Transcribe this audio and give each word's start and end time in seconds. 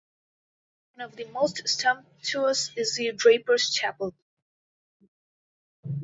One 0.95 1.05
of 1.07 1.15
the 1.15 1.25
most 1.25 1.69
sumptuous 1.69 2.71
is 2.75 2.95
the 2.95 3.11
Drapers' 3.11 3.69
chapel. 3.69 4.15